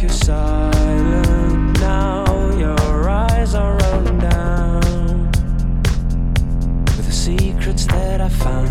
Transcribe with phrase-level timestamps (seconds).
[0.00, 2.24] you're silent now.
[2.56, 5.30] Your eyes are rolling down
[6.96, 8.68] with the secrets that I found.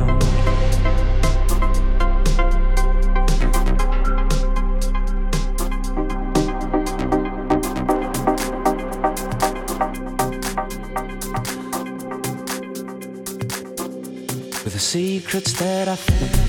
[14.63, 16.46] With the secrets that I found.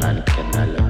[0.00, 0.85] canal, canal.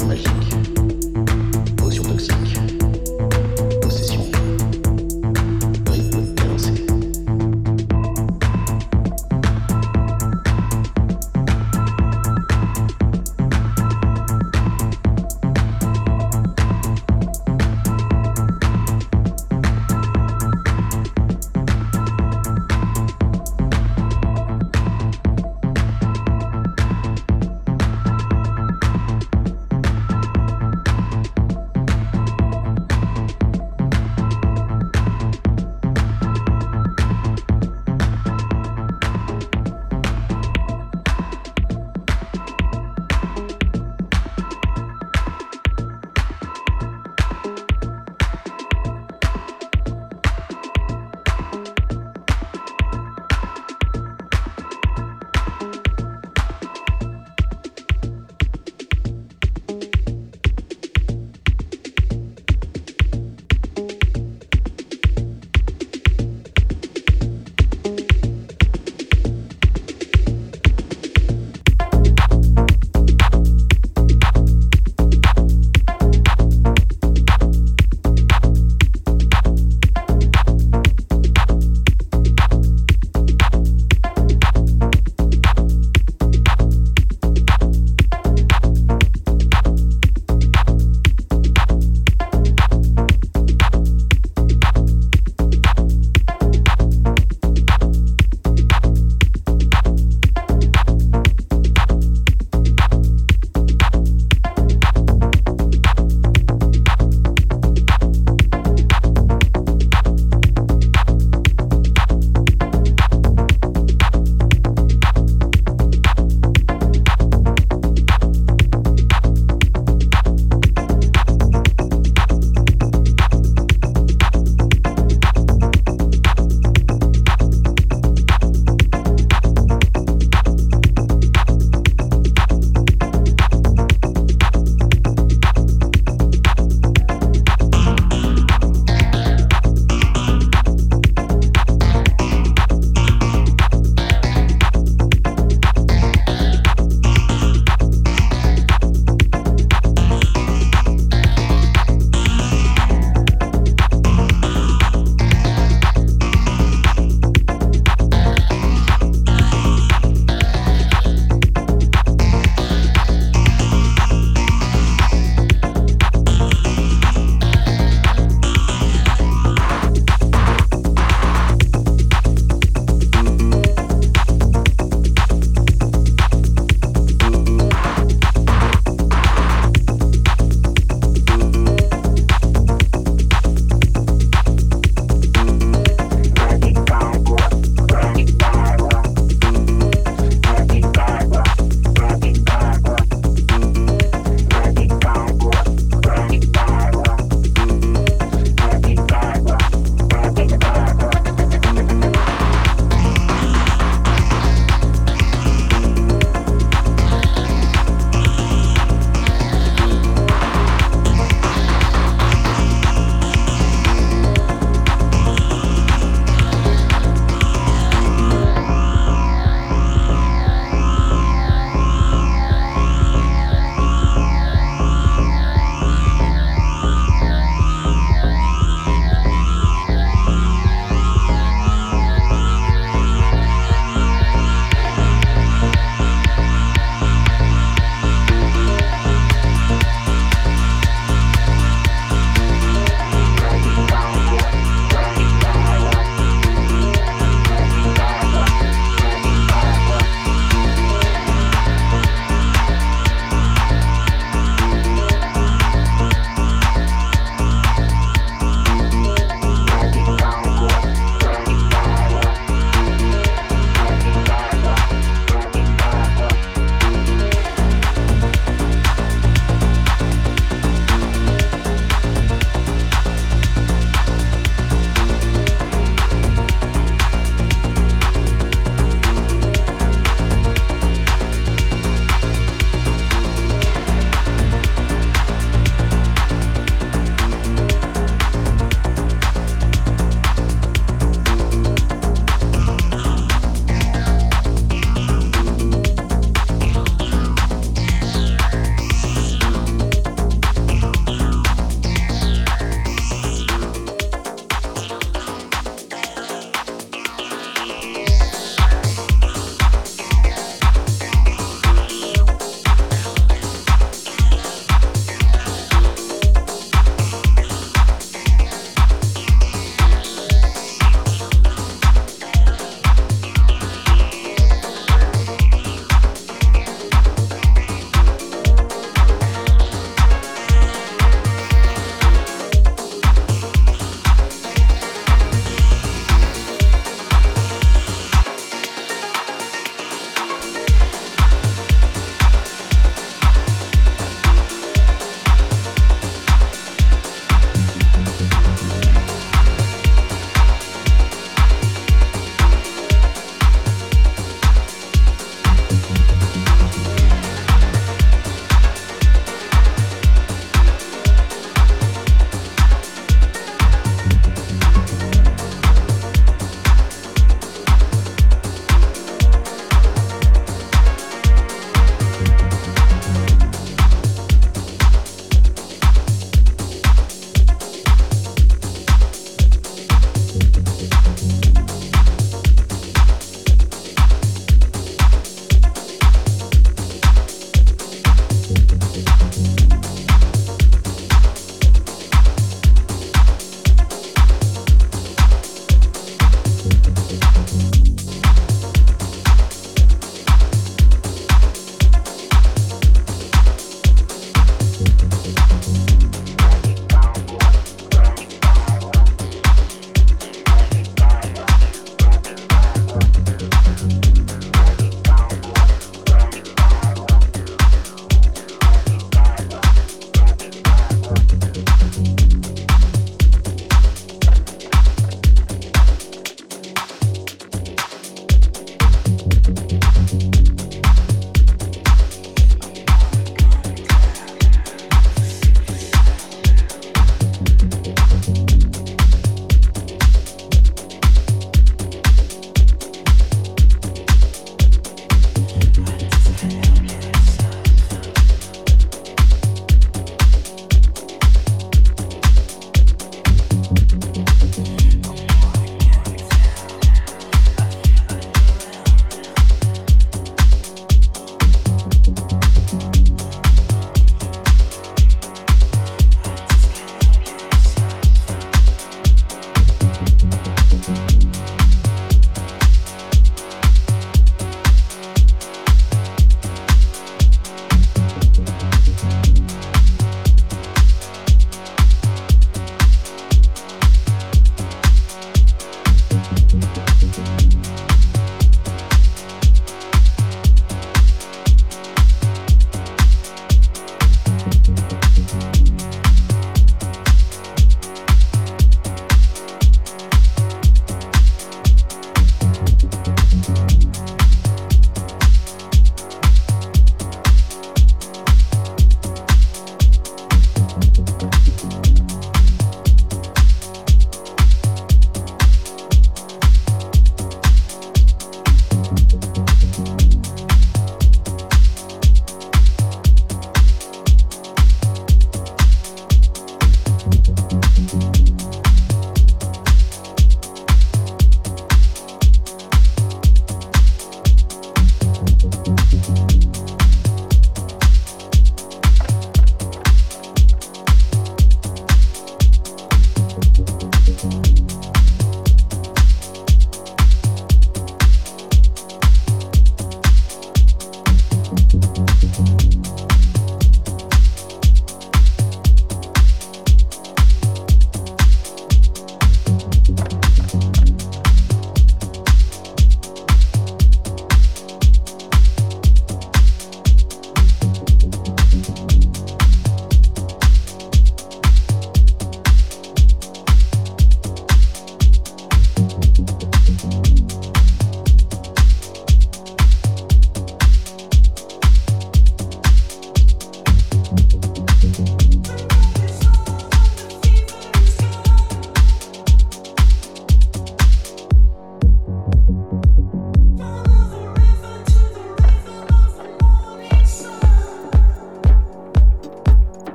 [0.00, 0.79] automagique.